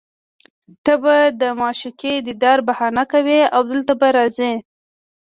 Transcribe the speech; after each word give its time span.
ته 0.85 0.93
به 1.03 1.15
د 1.41 1.43
معشوقې 1.59 2.13
دیدار 2.27 2.59
بهانه 2.67 3.03
کوې 3.11 3.41
او 3.55 3.61
دلته 3.71 3.93
به 3.99 4.07
راځې 4.17 4.53